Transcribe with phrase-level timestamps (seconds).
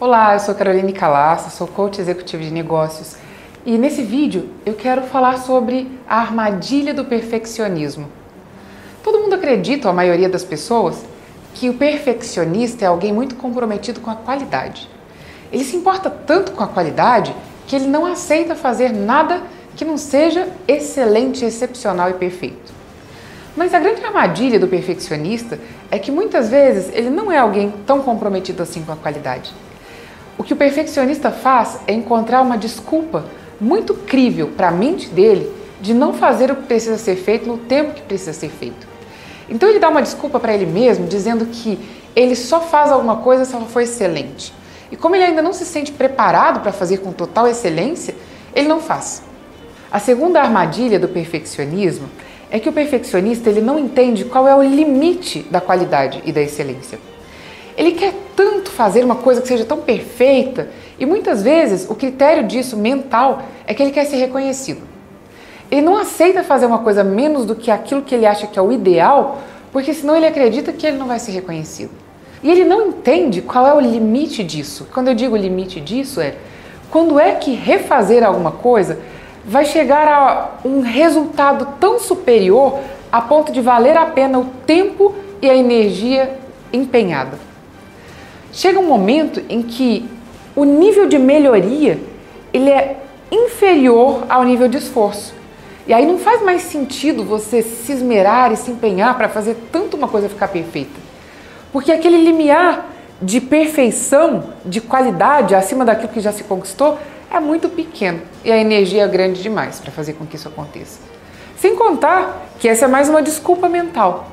[0.00, 3.14] Olá, eu sou Caroline Calassa, sou coach executivo de negócios
[3.64, 8.08] e nesse vídeo eu quero falar sobre a armadilha do perfeccionismo.
[9.04, 11.04] Todo mundo acredita, a maioria das pessoas,
[11.54, 14.90] que o perfeccionista é alguém muito comprometido com a qualidade.
[15.52, 17.32] Ele se importa tanto com a qualidade
[17.64, 19.42] que ele não aceita fazer nada
[19.76, 22.72] que não seja excelente, excepcional e perfeito.
[23.56, 25.56] Mas a grande armadilha do perfeccionista
[25.88, 29.54] é que muitas vezes ele não é alguém tão comprometido assim com a qualidade.
[30.36, 33.24] O que o perfeccionista faz é encontrar uma desculpa
[33.60, 37.58] muito crível para a mente dele de não fazer o que precisa ser feito no
[37.58, 38.86] tempo que precisa ser feito.
[39.48, 41.78] Então ele dá uma desculpa para ele mesmo, dizendo que
[42.16, 44.52] ele só faz alguma coisa se ela for excelente.
[44.90, 48.14] E como ele ainda não se sente preparado para fazer com total excelência,
[48.54, 49.22] ele não faz.
[49.90, 52.08] A segunda armadilha do perfeccionismo
[52.50, 56.40] é que o perfeccionista ele não entende qual é o limite da qualidade e da
[56.40, 56.98] excelência.
[57.76, 62.46] Ele quer tanto fazer uma coisa que seja tão perfeita e muitas vezes o critério
[62.46, 64.82] disso mental é que ele quer ser reconhecido.
[65.70, 68.62] Ele não aceita fazer uma coisa menos do que aquilo que ele acha que é
[68.62, 69.40] o ideal,
[69.72, 71.90] porque senão ele acredita que ele não vai ser reconhecido.
[72.42, 74.86] E ele não entende qual é o limite disso.
[74.92, 76.34] Quando eu digo limite disso é
[76.90, 79.00] quando é que refazer alguma coisa
[79.44, 82.78] vai chegar a um resultado tão superior
[83.10, 86.38] a ponto de valer a pena o tempo e a energia
[86.72, 87.53] empenhada.
[88.54, 90.08] Chega um momento em que
[90.54, 91.98] o nível de melhoria
[92.52, 92.98] ele é
[93.30, 95.34] inferior ao nível de esforço.
[95.88, 99.96] E aí não faz mais sentido você se esmerar e se empenhar para fazer tanto
[99.96, 100.98] uma coisa ficar perfeita.
[101.72, 106.96] Porque aquele limiar de perfeição, de qualidade acima daquilo que já se conquistou,
[107.30, 111.00] é muito pequeno e a energia é grande demais para fazer com que isso aconteça.
[111.56, 114.30] Sem contar que essa é mais uma desculpa mental.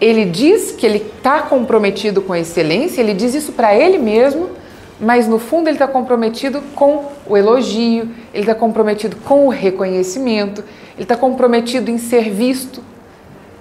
[0.00, 4.50] Ele diz que ele está comprometido com a excelência, ele diz isso para ele mesmo,
[5.00, 10.62] mas no fundo ele está comprometido com o elogio, ele está comprometido com o reconhecimento,
[10.94, 12.82] ele está comprometido em ser visto,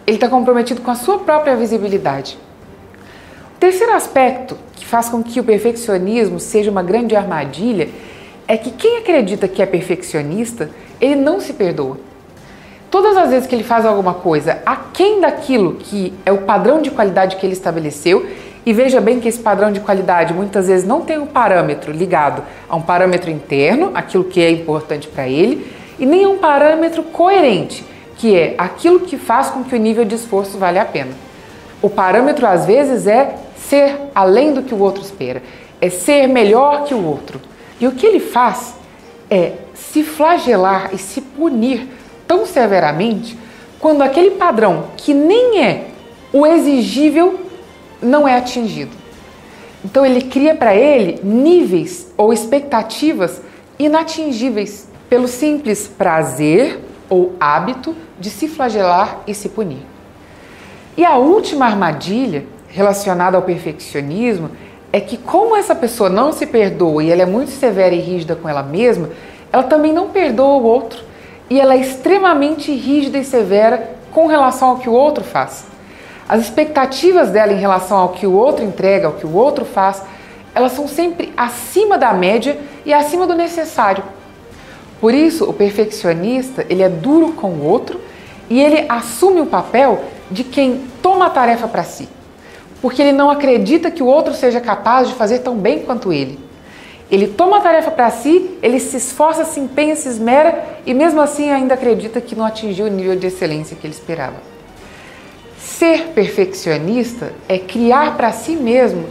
[0.06, 2.38] ele está comprometido com a sua própria visibilidade.
[3.56, 7.90] O terceiro aspecto que faz com que o perfeccionismo seja uma grande armadilha
[8.48, 10.70] é que quem acredita que é perfeccionista,
[11.02, 11.98] ele não se perdoa.
[12.90, 16.92] Todas as vezes que ele faz alguma coisa aquém daquilo que é o padrão de
[16.92, 18.26] qualidade que ele estabeleceu,
[18.66, 22.42] e veja bem que esse padrão de qualidade muitas vezes não tem um parâmetro ligado
[22.68, 27.86] a um parâmetro interno, aquilo que é importante para ele, e nem um parâmetro coerente,
[28.18, 31.12] que é aquilo que faz com que o nível de esforço vale a pena.
[31.82, 35.44] O parâmetro às vezes é ser além do que o outro espera,
[35.80, 37.40] é ser melhor que o outro.
[37.80, 38.74] E o que ele faz
[39.30, 41.88] é se flagelar e se punir
[42.28, 43.38] tão severamente
[43.80, 45.88] quando aquele padrão que nem é
[46.34, 47.40] o exigível
[48.02, 48.92] não é atingido.
[49.84, 53.42] Então ele cria para ele níveis ou expectativas
[53.78, 59.86] inatingíveis pelo simples prazer ou hábito de se flagelar e se punir.
[60.98, 64.50] E a última armadilha relacionada ao perfeccionismo
[64.92, 68.36] é que como essa pessoa não se perdoa e ela é muito severa e rígida
[68.36, 69.10] com ela mesma,
[69.52, 71.04] ela também não perdoa o outro
[71.50, 75.66] e ela é extremamente rígida e severa com relação ao que o outro faz.
[76.28, 80.02] As expectativas dela em relação ao que o outro entrega, ao que o outro faz,
[80.54, 84.04] elas são sempre acima da média e acima do necessário.
[85.00, 88.00] Por isso, o perfeccionista, ele é duro com o outro
[88.50, 92.08] e ele assume o papel de quem toma a tarefa para si
[92.86, 96.38] porque ele não acredita que o outro seja capaz de fazer tão bem quanto ele.
[97.10, 101.22] Ele toma a tarefa para si, ele se esforça, se empenha, se esmera e mesmo
[101.22, 104.38] assim ainda acredita que não atingiu o nível de excelência que ele esperava.
[105.60, 109.06] Ser perfeccionista é criar para si mesmo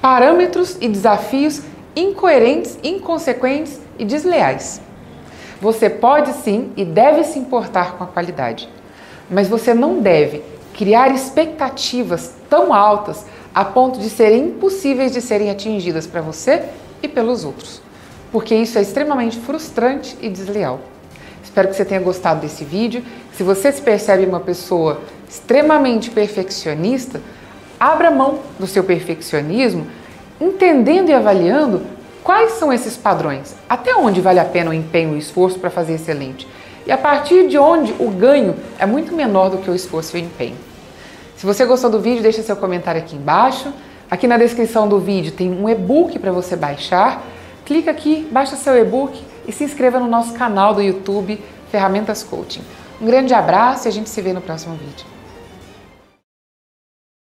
[0.00, 1.62] parâmetros e desafios
[1.96, 4.80] incoerentes, inconsequentes e desleais.
[5.60, 8.68] Você pode sim e deve se importar com a qualidade,
[9.30, 10.42] mas você não deve
[10.74, 13.24] criar expectativas tão altas
[13.54, 16.64] a ponto de serem impossíveis de serem atingidas para você
[17.04, 17.80] e pelos outros,
[18.32, 20.80] porque isso é extremamente frustrante e desleal.
[21.42, 23.02] Espero que você tenha gostado desse vídeo.
[23.36, 27.20] Se você se percebe uma pessoa extremamente perfeccionista,
[27.78, 29.86] abra mão do seu perfeccionismo,
[30.40, 31.82] entendendo e avaliando
[32.22, 35.70] quais são esses padrões, até onde vale a pena o empenho e o esforço para
[35.70, 36.48] fazer excelente
[36.86, 40.20] e a partir de onde o ganho é muito menor do que o esforço e
[40.20, 40.56] o empenho.
[41.36, 43.72] Se você gostou do vídeo, deixa seu comentário aqui embaixo.
[44.10, 47.24] Aqui na descrição do vídeo tem um e-book para você baixar.
[47.64, 51.40] Clica aqui, baixa seu e-book e se inscreva no nosso canal do YouTube
[51.70, 52.62] Ferramentas Coaching.
[53.00, 55.13] Um grande abraço e a gente se vê no próximo vídeo.